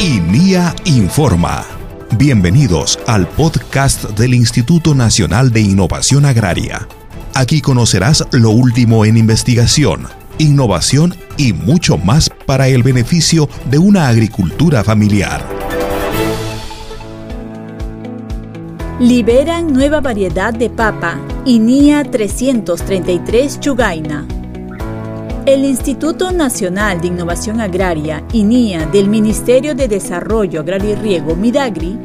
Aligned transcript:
INIA 0.00 0.74
Informa. 0.84 1.64
Bienvenidos 2.16 2.98
al 3.06 3.26
podcast 3.26 4.04
del 4.10 4.34
Instituto 4.34 4.94
Nacional 4.94 5.50
de 5.50 5.60
Innovación 5.60 6.24
Agraria. 6.24 6.86
Aquí 7.34 7.60
conocerás 7.60 8.24
lo 8.32 8.50
último 8.50 9.04
en 9.04 9.16
investigación, 9.16 10.06
innovación 10.38 11.14
y 11.36 11.52
mucho 11.52 11.98
más 11.98 12.30
para 12.46 12.68
el 12.68 12.82
beneficio 12.82 13.48
de 13.70 13.78
una 13.78 14.08
agricultura 14.08 14.84
familiar. 14.84 15.44
Liberan 19.00 19.72
nueva 19.72 20.00
variedad 20.00 20.54
de 20.54 20.70
papa, 20.70 21.18
INIA 21.44 22.04
333 22.04 23.60
Chugaina 23.60 24.26
el 25.48 25.64
Instituto 25.64 26.30
Nacional 26.30 27.00
de 27.00 27.06
Innovación 27.06 27.62
Agraria, 27.62 28.22
INIA, 28.34 28.84
del 28.84 29.08
Ministerio 29.08 29.74
de 29.74 29.88
Desarrollo 29.88 30.60
Agrario 30.60 30.90
y 30.90 30.94
Riego, 30.94 31.36
Midagri, 31.36 31.98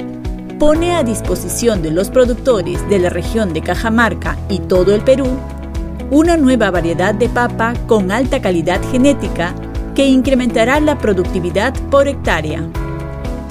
pone 0.57 0.95
a 0.95 1.03
disposición 1.03 1.81
de 1.81 1.91
los 1.91 2.09
productores 2.09 2.87
de 2.87 2.99
la 2.99 3.09
región 3.09 3.51
de 3.51 3.59
Cajamarca 3.59 4.37
y 4.47 4.59
todo 4.59 4.95
el 4.95 5.01
Perú 5.01 5.27
una 6.09 6.37
nueva 6.37 6.71
variedad 6.71 7.13
de 7.13 7.27
papa 7.27 7.73
con 7.85 8.13
alta 8.13 8.41
calidad 8.41 8.79
genética 8.91 9.53
que 9.93 10.05
incrementará 10.05 10.79
la 10.79 10.97
productividad 10.97 11.73
por 11.91 12.07
hectárea. 12.07 12.63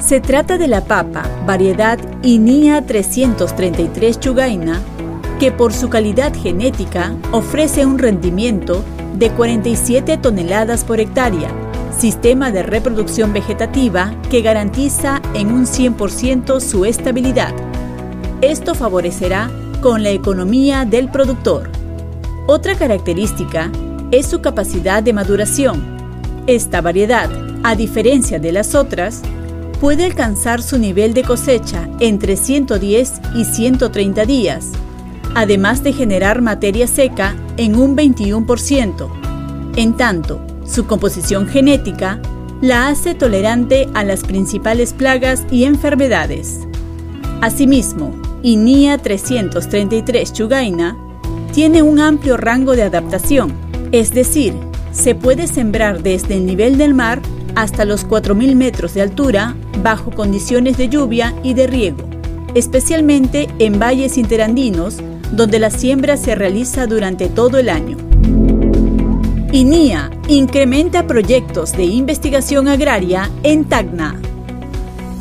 Se 0.00 0.20
trata 0.20 0.56
de 0.56 0.68
la 0.68 0.82
papa 0.84 1.24
variedad 1.44 1.98
INIA 2.22 2.86
333 2.86 4.18
Chugaina, 4.18 4.80
que 5.38 5.52
por 5.52 5.74
su 5.74 5.90
calidad 5.90 6.32
genética 6.32 7.14
ofrece 7.30 7.84
un 7.84 7.98
rendimiento 7.98 8.82
de 9.14 9.30
47 9.30 10.16
toneladas 10.18 10.84
por 10.84 11.00
hectárea, 11.00 11.50
sistema 11.96 12.50
de 12.50 12.62
reproducción 12.62 13.32
vegetativa 13.32 14.14
que 14.30 14.42
garantiza 14.42 15.20
en 15.34 15.52
un 15.52 15.66
100% 15.66 16.60
su 16.60 16.84
estabilidad. 16.84 17.54
Esto 18.40 18.74
favorecerá 18.74 19.50
con 19.80 20.02
la 20.02 20.10
economía 20.10 20.84
del 20.84 21.10
productor. 21.10 21.70
Otra 22.46 22.74
característica 22.74 23.70
es 24.10 24.26
su 24.26 24.40
capacidad 24.40 25.02
de 25.02 25.12
maduración. 25.12 25.82
Esta 26.46 26.80
variedad, 26.80 27.30
a 27.62 27.76
diferencia 27.76 28.38
de 28.38 28.52
las 28.52 28.74
otras, 28.74 29.22
puede 29.80 30.04
alcanzar 30.04 30.62
su 30.62 30.78
nivel 30.78 31.14
de 31.14 31.22
cosecha 31.22 31.88
entre 31.98 32.36
110 32.36 33.12
y 33.34 33.44
130 33.44 34.24
días, 34.26 34.70
además 35.34 35.82
de 35.82 35.92
generar 35.92 36.42
materia 36.42 36.86
seca 36.86 37.34
en 37.56 37.76
un 37.76 37.96
21%. 37.96 39.08
En 39.76 39.96
tanto, 39.96 40.44
su 40.66 40.86
composición 40.86 41.48
genética 41.48 42.20
la 42.60 42.88
hace 42.88 43.14
tolerante 43.14 43.88
a 43.94 44.04
las 44.04 44.22
principales 44.22 44.92
plagas 44.92 45.44
y 45.50 45.64
enfermedades. 45.64 46.60
Asimismo, 47.40 48.12
INIA 48.42 48.98
333 48.98 50.32
Chugaina 50.32 50.96
tiene 51.52 51.82
un 51.82 51.98
amplio 51.98 52.36
rango 52.36 52.76
de 52.76 52.82
adaptación, 52.82 53.52
es 53.90 54.14
decir, 54.14 54.54
se 54.92 55.14
puede 55.14 55.46
sembrar 55.46 56.02
desde 56.02 56.36
el 56.36 56.46
nivel 56.46 56.78
del 56.78 56.94
mar 56.94 57.20
hasta 57.54 57.84
los 57.84 58.06
4.000 58.06 58.54
metros 58.54 58.94
de 58.94 59.02
altura 59.02 59.56
bajo 59.82 60.10
condiciones 60.10 60.76
de 60.76 60.88
lluvia 60.88 61.34
y 61.42 61.54
de 61.54 61.66
riego, 61.66 62.04
especialmente 62.54 63.48
en 63.58 63.78
valles 63.78 64.16
interandinos 64.18 64.98
donde 65.32 65.58
la 65.58 65.70
siembra 65.70 66.16
se 66.16 66.34
realiza 66.34 66.86
durante 66.86 67.28
todo 67.28 67.58
el 67.58 67.68
año. 67.68 67.96
INIA 69.52 70.10
incrementa 70.28 71.06
proyectos 71.06 71.72
de 71.72 71.84
investigación 71.84 72.68
agraria 72.68 73.30
en 73.42 73.64
Tacna. 73.64 74.18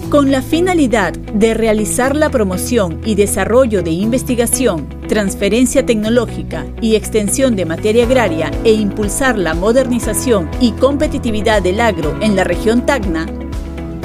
Con 0.10 0.30
la 0.30 0.42
finalidad 0.42 1.14
de 1.14 1.54
realizar 1.54 2.16
la 2.16 2.30
promoción 2.30 3.00
y 3.06 3.16
desarrollo 3.16 3.82
de 3.82 3.92
investigación, 3.92 4.88
transferencia 5.08 5.86
tecnológica 5.86 6.66
y 6.82 6.96
extensión 6.96 7.56
de 7.56 7.66
materia 7.66 8.04
agraria 8.04 8.52
e 8.66 8.74
impulsar 8.74 9.38
la 9.38 9.54
modernización 9.54 10.50
y 10.60 10.72
competitividad 10.74 11.62
del 11.62 11.80
agro 11.80 12.18
en 12.22 12.36
la 12.36 12.44
región 12.44 12.86
Tacna, 12.86 13.26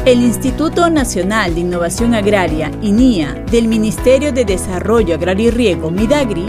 el 0.06 0.22
Instituto 0.22 0.89
Nacional 0.89 1.56
de 1.56 1.62
Innovación 1.62 2.15
Agraria, 2.15 2.71
INIA, 2.81 3.44
del 3.50 3.67
Ministerio 3.67 4.31
de 4.31 4.44
Desarrollo 4.44 5.17
Agrario 5.17 5.49
y 5.49 5.50
Riego, 5.50 5.91
MIDAGRI, 5.91 6.47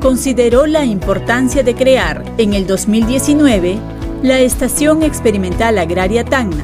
consideró 0.00 0.66
la 0.66 0.84
importancia 0.84 1.64
de 1.64 1.74
crear, 1.74 2.24
en 2.38 2.54
el 2.54 2.68
2019, 2.68 3.78
la 4.22 4.38
Estación 4.38 5.02
Experimental 5.02 5.78
Agraria 5.78 6.24
Tacna. 6.24 6.62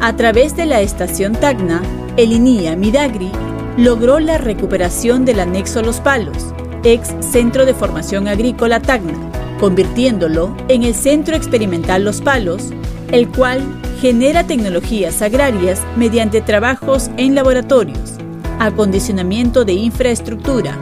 A 0.00 0.14
través 0.14 0.54
de 0.54 0.64
la 0.64 0.80
Estación 0.80 1.32
Tacna, 1.32 1.82
el 2.16 2.30
INIA 2.30 2.76
Midagri 2.76 3.32
logró 3.76 4.20
la 4.20 4.38
recuperación 4.38 5.24
del 5.24 5.40
anexo 5.40 5.82
Los 5.82 5.98
Palos, 5.98 6.54
ex 6.84 7.16
Centro 7.18 7.66
de 7.66 7.74
Formación 7.74 8.28
Agrícola 8.28 8.78
Tacna, 8.78 9.14
convirtiéndolo 9.58 10.56
en 10.68 10.84
el 10.84 10.94
Centro 10.94 11.34
Experimental 11.34 12.04
Los 12.04 12.20
Palos, 12.20 12.70
el 13.12 13.28
cual 13.28 13.62
genera 14.00 14.44
tecnologías 14.44 15.22
agrarias 15.22 15.80
mediante 15.96 16.40
trabajos 16.40 17.10
en 17.18 17.34
laboratorios, 17.34 18.14
acondicionamiento 18.58 19.64
de 19.64 19.74
infraestructura, 19.74 20.76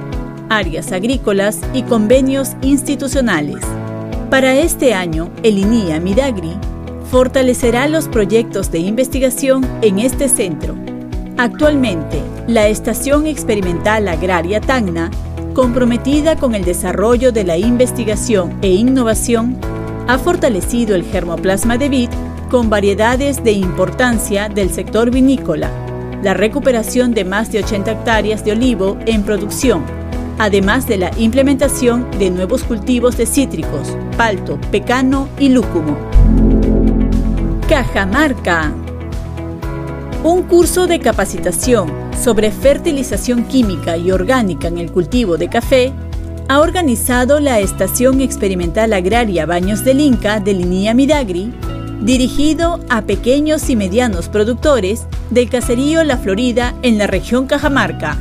áreas 0.49 0.93
agrícolas 0.93 1.61
y 1.75 1.83
convenios 1.83 2.53
institucionales. 2.63 3.61
Para 4.31 4.55
este 4.55 4.95
año, 4.95 5.31
el 5.43 5.59
INIA 5.59 6.01
Midagri 6.01 6.57
fortalecerá 7.11 7.89
los 7.89 8.07
proyectos 8.07 8.71
de 8.71 8.79
investigación 8.79 9.67
en 9.83 9.99
este 9.99 10.29
centro. 10.29 10.77
Actualmente, 11.37 12.23
la 12.47 12.69
Estación 12.69 13.27
Experimental 13.27 14.07
Agraria 14.07 14.61
Tacna, 14.61 15.11
comprometida 15.53 16.37
con 16.37 16.55
el 16.55 16.65
desarrollo 16.65 17.33
de 17.33 17.43
la 17.43 17.57
investigación 17.57 18.57
e 18.63 18.69
innovación, 18.69 19.59
ha 20.11 20.19
fortalecido 20.19 20.97
el 20.97 21.05
germoplasma 21.05 21.79
de 21.79 21.89
vid 21.89 22.11
con 22.51 22.69
variedades 22.69 23.45
de 23.45 23.53
importancia 23.53 24.49
del 24.49 24.71
sector 24.71 25.13
vinícola, 25.13 25.71
la 26.25 26.35
recuperación 26.35 27.15
de 27.15 27.25
más 27.25 27.53
de 27.53 27.61
80 27.61 27.93
hectáreas 27.93 28.45
de 28.45 28.51
olivo 28.51 28.99
en 29.07 29.23
producción, 29.23 29.85
además 30.37 30.89
de 30.89 30.97
la 30.97 31.13
implementación 31.17 32.11
de 32.19 32.29
nuevos 32.29 32.65
cultivos 32.65 33.17
de 33.17 33.25
cítricos, 33.25 33.97
palto, 34.17 34.59
pecano 34.73 35.29
y 35.39 35.51
lúcumo. 35.51 35.97
Cajamarca. 37.69 38.73
Un 40.25 40.43
curso 40.43 40.89
de 40.89 40.99
capacitación 40.99 41.89
sobre 42.21 42.51
fertilización 42.51 43.45
química 43.45 43.97
y 43.97 44.11
orgánica 44.11 44.67
en 44.67 44.79
el 44.79 44.91
cultivo 44.91 45.37
de 45.37 45.49
café 45.49 45.93
ha 46.51 46.59
organizado 46.59 47.39
la 47.39 47.61
Estación 47.61 48.21
Experimental 48.21 48.93
Agraria 48.93 49.47
Baños 49.47 49.85
del 49.85 50.01
Inca 50.01 50.41
de 50.41 50.53
Linía 50.53 50.95
Midagri 50.95 51.53
dirigido 52.01 52.81
a 52.89 53.03
pequeños 53.03 53.71
y 53.71 53.77
medianos 53.77 54.29
productores 54.29 55.07
del 55.31 55.49
caserío 55.49 56.03
La 56.03 56.17
Florida 56.17 56.75
en 56.83 56.99
la 56.99 57.07
región 57.07 57.47
Cajamarca. 57.47 58.19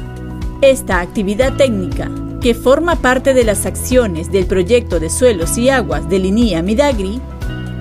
Esta 0.61 0.99
actividad 0.99 1.53
técnica, 1.53 2.11
que 2.39 2.53
forma 2.53 2.97
parte 2.97 3.33
de 3.33 3.43
las 3.43 3.65
acciones 3.65 4.31
del 4.31 4.45
proyecto 4.45 4.99
de 4.99 5.09
suelos 5.09 5.57
y 5.57 5.69
aguas 5.69 6.07
de 6.07 6.19
Linía 6.19 6.61
Midagri, 6.61 7.19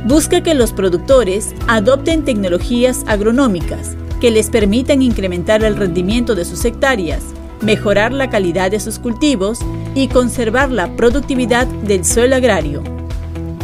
busca 0.07 0.43
que 0.43 0.55
los 0.55 0.73
productores 0.73 1.55
adopten 1.67 2.25
tecnologías 2.25 3.05
agronómicas 3.07 3.99
que 4.19 4.31
les 4.31 4.49
permitan 4.49 5.03
incrementar 5.03 5.63
el 5.63 5.77
rendimiento 5.77 6.35
de 6.35 6.47
sus 6.47 6.65
hectáreas, 6.65 7.23
mejorar 7.61 8.13
la 8.13 8.31
calidad 8.31 8.71
de 8.71 8.81
sus 8.81 8.99
cultivos 8.99 9.59
y 9.99 10.09
conservar 10.09 10.71
la 10.71 10.95
productividad 10.97 11.67
del 11.67 12.05
suelo 12.05 12.37
agrario. 12.37 12.83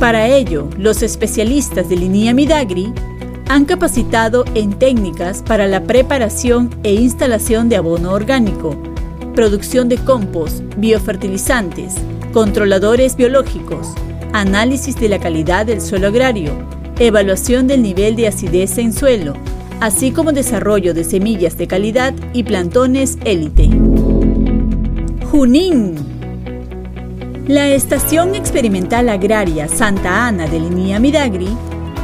Para 0.00 0.26
ello, 0.28 0.68
los 0.76 1.02
especialistas 1.02 1.88
de 1.88 1.96
Linía 1.96 2.34
Midagri 2.34 2.92
han 3.48 3.64
capacitado 3.64 4.44
en 4.54 4.72
técnicas 4.72 5.42
para 5.42 5.66
la 5.66 5.84
preparación 5.84 6.70
e 6.82 6.94
instalación 6.94 7.68
de 7.68 7.76
abono 7.76 8.12
orgánico, 8.12 8.76
producción 9.34 9.88
de 9.88 9.96
compost, 9.98 10.62
biofertilizantes, 10.76 11.94
controladores 12.32 13.16
biológicos, 13.16 13.94
análisis 14.32 14.96
de 14.96 15.08
la 15.08 15.20
calidad 15.20 15.66
del 15.66 15.80
suelo 15.80 16.08
agrario, 16.08 16.52
evaluación 16.98 17.66
del 17.66 17.82
nivel 17.82 18.16
de 18.16 18.28
acidez 18.28 18.76
en 18.78 18.92
suelo, 18.92 19.34
así 19.80 20.10
como 20.10 20.32
desarrollo 20.32 20.94
de 20.94 21.04
semillas 21.04 21.56
de 21.56 21.68
calidad 21.68 22.12
y 22.32 22.42
plantones 22.42 23.18
élite. 23.24 23.68
Junín 25.30 26.13
la 27.46 27.68
Estación 27.68 28.34
Experimental 28.34 29.10
Agraria 29.10 29.68
Santa 29.68 30.26
Ana 30.26 30.46
de 30.46 30.58
Linía 30.60 30.98
Midagri 30.98 31.48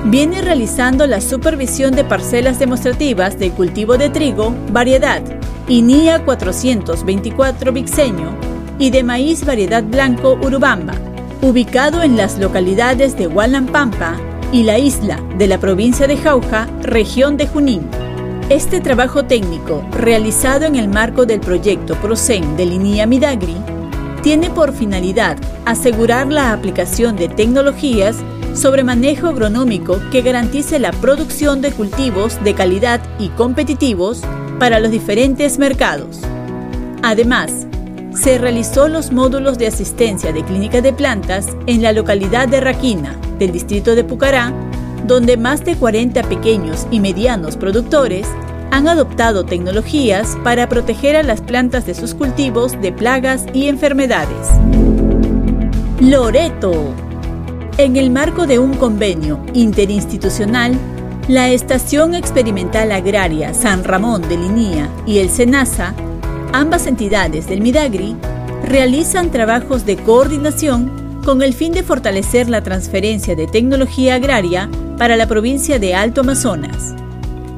viene 0.04 0.42
realizando 0.42 1.06
la 1.06 1.22
supervisión 1.22 1.94
de 1.94 2.04
parcelas 2.04 2.58
demostrativas 2.58 3.38
de 3.38 3.50
cultivo 3.50 3.96
de 3.96 4.10
trigo, 4.10 4.54
variedad 4.70 5.22
INIA 5.66 6.24
424 6.24 7.72
Vixeño 7.72 8.36
y 8.78 8.90
de 8.90 9.02
maíz 9.02 9.46
variedad 9.46 9.82
blanco 9.82 10.38
Urubamba, 10.42 10.94
ubicado 11.40 12.02
en 12.02 12.18
las 12.18 12.38
localidades 12.38 13.16
de 13.16 13.26
Hualampampa 13.26 14.16
y 14.52 14.64
la 14.64 14.78
isla 14.78 15.22
de 15.38 15.46
la 15.46 15.58
provincia 15.58 16.06
de 16.06 16.18
Jauja, 16.18 16.68
región 16.82 17.38
de 17.38 17.46
Junín. 17.46 17.88
Este 18.50 18.80
trabajo 18.80 19.24
técnico, 19.24 19.82
realizado 19.92 20.66
en 20.66 20.76
el 20.76 20.88
marco 20.88 21.24
del 21.24 21.40
proyecto 21.40 21.94
PROCEN 21.94 22.56
de 22.56 22.66
Linía 22.66 23.06
Midagri, 23.06 23.56
tiene 24.22 24.50
por 24.50 24.72
finalidad 24.72 25.36
asegurar 25.64 26.28
la 26.28 26.52
aplicación 26.52 27.16
de 27.16 27.28
tecnologías 27.28 28.16
sobre 28.54 28.84
manejo 28.84 29.28
agronómico 29.28 29.98
que 30.10 30.22
garantice 30.22 30.78
la 30.78 30.92
producción 30.92 31.60
de 31.60 31.72
cultivos 31.72 32.42
de 32.42 32.54
calidad 32.54 33.00
y 33.18 33.28
competitivos 33.30 34.22
para 34.58 34.80
los 34.80 34.90
diferentes 34.90 35.58
mercados. 35.58 36.20
Además, 37.02 37.66
se 38.14 38.38
realizó 38.38 38.88
los 38.88 39.12
módulos 39.12 39.56
de 39.56 39.68
asistencia 39.68 40.32
de 40.32 40.44
clínica 40.44 40.80
de 40.80 40.92
plantas 40.92 41.46
en 41.66 41.80
la 41.80 41.92
localidad 41.92 42.48
de 42.48 42.60
Raquina, 42.60 43.16
del 43.38 43.52
distrito 43.52 43.94
de 43.94 44.04
Pucará, 44.04 44.52
donde 45.06 45.36
más 45.36 45.64
de 45.64 45.76
40 45.76 46.22
pequeños 46.24 46.86
y 46.90 47.00
medianos 47.00 47.56
productores 47.56 48.26
han 48.70 48.88
adoptado 48.88 49.44
tecnologías 49.44 50.36
para 50.44 50.68
proteger 50.68 51.16
a 51.16 51.22
las 51.22 51.40
plantas 51.40 51.86
de 51.86 51.94
sus 51.94 52.14
cultivos 52.14 52.80
de 52.80 52.92
plagas 52.92 53.44
y 53.52 53.68
enfermedades. 53.68 54.48
Loreto. 56.00 56.94
En 57.78 57.96
el 57.96 58.10
marco 58.10 58.46
de 58.46 58.58
un 58.58 58.74
convenio 58.74 59.40
interinstitucional, 59.54 60.76
la 61.28 61.50
Estación 61.50 62.14
Experimental 62.14 62.92
Agraria 62.92 63.54
San 63.54 63.84
Ramón 63.84 64.28
de 64.28 64.36
Linía 64.36 64.88
y 65.06 65.18
el 65.18 65.30
SENASA, 65.30 65.94
ambas 66.52 66.86
entidades 66.86 67.46
del 67.46 67.60
Midagri, 67.60 68.16
realizan 68.64 69.30
trabajos 69.30 69.86
de 69.86 69.96
coordinación 69.96 71.20
con 71.24 71.42
el 71.42 71.54
fin 71.54 71.72
de 71.72 71.82
fortalecer 71.82 72.48
la 72.48 72.62
transferencia 72.62 73.36
de 73.36 73.46
tecnología 73.46 74.16
agraria 74.16 74.68
para 74.98 75.16
la 75.16 75.26
provincia 75.26 75.78
de 75.78 75.94
Alto 75.94 76.22
Amazonas. 76.22 76.94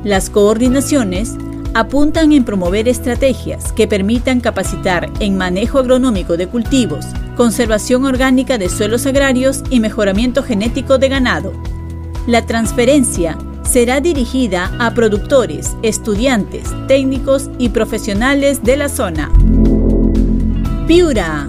Las 0.05 0.31
coordinaciones 0.31 1.37
apuntan 1.75 2.33
en 2.33 2.45
promover 2.45 2.89
estrategias 2.89 3.73
que 3.73 3.87
permitan 3.87 4.41
capacitar 4.41 5.09
en 5.21 5.37
manejo 5.37 5.79
agronómico 5.79 6.37
de 6.37 6.49
cultivos, 6.49 7.07
conservación 7.37 8.05
orgánica 8.05 8.59
de 8.59 8.69
suelos 8.69 9.07
agrarios 9.07 9.63
y 9.71 9.79
mejoramiento 9.79 10.43
genético 10.43 10.99
de 10.99 11.09
ganado. 11.09 11.53
La 12.27 12.45
transferencia 12.47 13.39
será 13.63 14.01
dirigida 14.01 14.73
a 14.81 14.93
productores, 14.93 15.77
estudiantes, 15.83 16.65
técnicos 16.89 17.49
y 17.59 17.69
profesionales 17.69 18.65
de 18.65 18.77
la 18.77 18.89
zona. 18.89 19.31
Piura. 20.89 21.49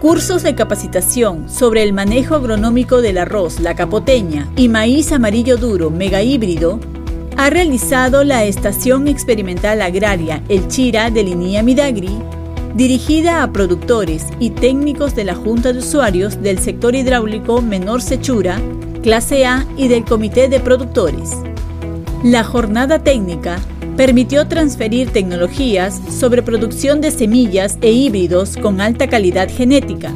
Cursos 0.00 0.42
de 0.42 0.54
capacitación 0.54 1.48
sobre 1.48 1.82
el 1.82 1.92
manejo 1.92 2.34
agronómico 2.34 3.00
del 3.00 3.18
arroz, 3.18 3.60
la 3.60 3.74
capoteña 3.74 4.48
y 4.56 4.68
maíz 4.68 5.12
amarillo 5.12 5.56
duro 5.56 5.90
mega 5.90 6.22
híbrido 6.22 6.80
ha 7.36 7.50
realizado 7.50 8.22
la 8.22 8.44
Estación 8.44 9.08
Experimental 9.08 9.82
Agraria 9.82 10.42
El 10.48 10.68
Chira 10.68 11.10
de 11.10 11.24
Linía 11.24 11.62
Midagri, 11.62 12.16
dirigida 12.74 13.42
a 13.42 13.52
productores 13.52 14.26
y 14.38 14.50
técnicos 14.50 15.14
de 15.14 15.24
la 15.24 15.34
Junta 15.34 15.72
de 15.72 15.80
Usuarios 15.80 16.40
del 16.42 16.58
sector 16.58 16.94
hidráulico 16.94 17.60
Menor 17.60 18.02
Sechura, 18.02 18.60
clase 19.02 19.46
A 19.46 19.66
y 19.76 19.88
del 19.88 20.04
Comité 20.04 20.48
de 20.48 20.60
Productores. 20.60 21.32
La 22.22 22.44
jornada 22.44 23.00
técnica 23.00 23.58
permitió 23.96 24.46
transferir 24.46 25.10
tecnologías 25.10 26.00
sobre 26.08 26.42
producción 26.42 27.00
de 27.00 27.10
semillas 27.10 27.78
e 27.80 27.90
híbridos 27.90 28.56
con 28.56 28.80
alta 28.80 29.08
calidad 29.08 29.48
genética, 29.48 30.12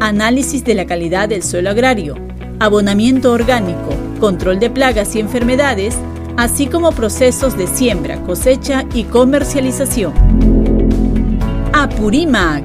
análisis 0.00 0.64
de 0.64 0.74
la 0.74 0.86
calidad 0.86 1.28
del 1.28 1.42
suelo 1.42 1.70
agrario, 1.70 2.14
abonamiento 2.58 3.32
orgánico, 3.32 3.94
control 4.20 4.60
de 4.60 4.70
plagas 4.70 5.14
y 5.16 5.20
enfermedades 5.20 5.96
así 6.38 6.68
como 6.68 6.92
procesos 6.92 7.58
de 7.58 7.66
siembra, 7.66 8.22
cosecha 8.22 8.84
y 8.94 9.02
comercialización. 9.02 10.12
Apurimac. 11.72 12.64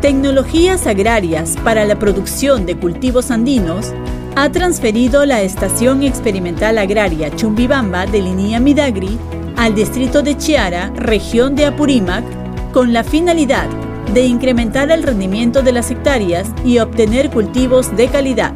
Tecnologías 0.00 0.86
agrarias 0.86 1.56
para 1.64 1.84
la 1.84 1.98
producción 1.98 2.64
de 2.64 2.76
cultivos 2.76 3.32
andinos 3.32 3.92
ha 4.36 4.52
transferido 4.52 5.26
la 5.26 5.42
Estación 5.42 6.04
Experimental 6.04 6.78
Agraria 6.78 7.34
Chumbibamba 7.34 8.06
de 8.06 8.22
Linía 8.22 8.60
Midagri 8.60 9.18
al 9.56 9.74
distrito 9.74 10.22
de 10.22 10.36
Chiara, 10.36 10.92
región 10.94 11.56
de 11.56 11.66
Apurímac, 11.66 12.24
con 12.72 12.92
la 12.92 13.02
finalidad 13.02 13.68
de 14.12 14.26
incrementar 14.26 14.92
el 14.92 15.02
rendimiento 15.02 15.62
de 15.62 15.72
las 15.72 15.90
hectáreas 15.90 16.46
y 16.64 16.78
obtener 16.78 17.30
cultivos 17.30 17.96
de 17.96 18.06
calidad. 18.06 18.54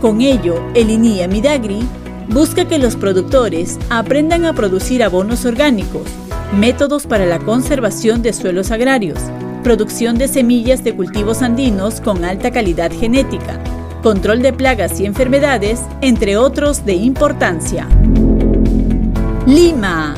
Con 0.00 0.22
ello, 0.22 0.62
el 0.74 0.88
INIA 0.88 1.28
Midagri 1.28 1.86
busca 2.28 2.66
que 2.66 2.78
los 2.78 2.96
productores 2.96 3.78
aprendan 3.90 4.44
a 4.44 4.52
producir 4.52 5.02
abonos 5.02 5.44
orgánicos, 5.44 6.02
métodos 6.52 7.06
para 7.06 7.26
la 7.26 7.38
conservación 7.38 8.22
de 8.22 8.32
suelos 8.32 8.70
agrarios, 8.70 9.18
producción 9.62 10.18
de 10.18 10.28
semillas 10.28 10.84
de 10.84 10.94
cultivos 10.94 11.42
andinos 11.42 12.00
con 12.00 12.24
alta 12.24 12.50
calidad 12.50 12.92
genética, 12.92 13.58
control 14.02 14.42
de 14.42 14.52
plagas 14.52 15.00
y 15.00 15.06
enfermedades, 15.06 15.80
entre 16.00 16.36
otros 16.36 16.84
de 16.84 16.94
importancia. 16.94 17.88
Lima. 19.46 20.14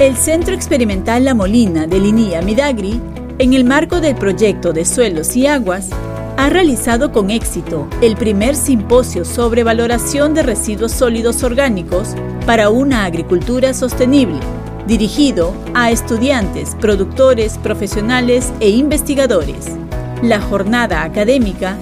El 0.00 0.16
Centro 0.16 0.54
Experimental 0.54 1.24
La 1.24 1.34
Molina 1.34 1.86
de 1.86 2.00
Linía 2.00 2.42
Midagri, 2.42 3.00
en 3.38 3.52
el 3.54 3.64
marco 3.64 4.00
del 4.00 4.16
proyecto 4.16 4.72
de 4.72 4.84
suelos 4.84 5.36
y 5.36 5.46
aguas, 5.46 5.90
ha 6.36 6.48
realizado 6.50 7.12
con 7.12 7.30
éxito 7.30 7.88
el 8.00 8.16
primer 8.16 8.56
simposio 8.56 9.24
sobre 9.24 9.62
valoración 9.62 10.34
de 10.34 10.42
residuos 10.42 10.92
sólidos 10.92 11.42
orgánicos 11.42 12.14
para 12.44 12.70
una 12.70 13.04
agricultura 13.04 13.72
sostenible, 13.72 14.40
dirigido 14.86 15.54
a 15.74 15.90
estudiantes, 15.90 16.76
productores, 16.80 17.56
profesionales 17.58 18.52
e 18.60 18.70
investigadores. 18.70 19.66
La 20.22 20.40
jornada 20.40 21.02
académica 21.04 21.76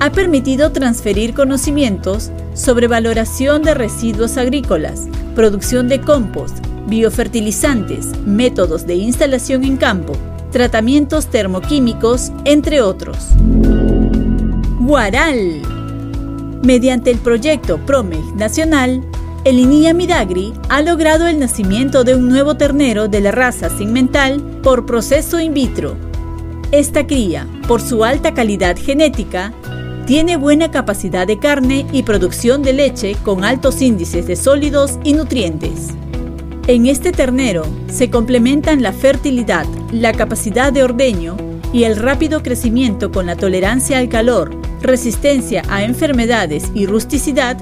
ha 0.00 0.10
permitido 0.12 0.70
transferir 0.72 1.34
conocimientos 1.34 2.30
sobre 2.54 2.86
valoración 2.86 3.62
de 3.62 3.74
residuos 3.74 4.36
agrícolas, 4.36 5.08
producción 5.34 5.88
de 5.88 6.00
compost, 6.00 6.58
biofertilizantes, 6.86 8.06
métodos 8.24 8.86
de 8.86 8.94
instalación 8.94 9.64
en 9.64 9.76
campo, 9.76 10.12
tratamientos 10.52 11.26
termoquímicos, 11.26 12.32
entre 12.44 12.80
otros. 12.80 13.34
Guaral. 14.86 15.62
Mediante 16.62 17.10
el 17.10 17.18
proyecto 17.18 17.84
PROMEG 17.84 18.36
Nacional, 18.36 19.02
el 19.42 19.58
INIA 19.58 19.92
Midagri 19.92 20.52
ha 20.68 20.80
logrado 20.80 21.26
el 21.26 21.40
nacimiento 21.40 22.04
de 22.04 22.14
un 22.14 22.28
nuevo 22.28 22.56
ternero 22.56 23.08
de 23.08 23.20
la 23.20 23.32
raza 23.32 23.68
segmental 23.68 24.40
por 24.62 24.86
proceso 24.86 25.40
in 25.40 25.54
vitro. 25.54 25.96
Esta 26.70 27.04
cría, 27.04 27.48
por 27.66 27.80
su 27.82 28.04
alta 28.04 28.32
calidad 28.32 28.76
genética, 28.76 29.52
tiene 30.06 30.36
buena 30.36 30.70
capacidad 30.70 31.26
de 31.26 31.40
carne 31.40 31.84
y 31.90 32.04
producción 32.04 32.62
de 32.62 32.72
leche 32.72 33.16
con 33.24 33.42
altos 33.42 33.82
índices 33.82 34.28
de 34.28 34.36
sólidos 34.36 35.00
y 35.02 35.14
nutrientes. 35.14 35.88
En 36.68 36.86
este 36.86 37.10
ternero 37.10 37.64
se 37.88 38.08
complementan 38.08 38.84
la 38.84 38.92
fertilidad, 38.92 39.66
la 39.90 40.12
capacidad 40.12 40.72
de 40.72 40.84
ordeño 40.84 41.36
y 41.72 41.82
el 41.82 41.96
rápido 41.96 42.44
crecimiento 42.44 43.10
con 43.10 43.26
la 43.26 43.34
tolerancia 43.34 43.98
al 43.98 44.08
calor, 44.08 44.65
resistencia 44.86 45.62
a 45.68 45.84
enfermedades 45.84 46.70
y 46.74 46.86
rusticidad, 46.86 47.56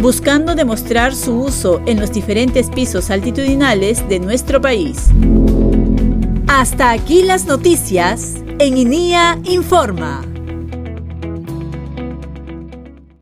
buscando 0.00 0.54
demostrar 0.54 1.14
su 1.14 1.40
uso 1.40 1.82
en 1.86 2.00
los 2.00 2.12
diferentes 2.12 2.70
pisos 2.70 3.10
altitudinales 3.10 4.08
de 4.08 4.20
nuestro 4.20 4.60
país. 4.60 5.08
Hasta 6.46 6.90
aquí 6.90 7.22
las 7.22 7.46
noticias 7.46 8.36
en 8.58 8.76
INIA 8.76 9.38
Informa. 9.44 10.29